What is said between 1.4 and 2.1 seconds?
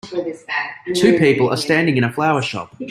are standing in